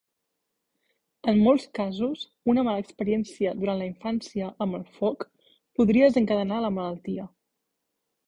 [1.31, 5.25] En molts casos una mala experiència durant la infància amb el foc,
[5.81, 7.27] podria desencadenar la malaltia.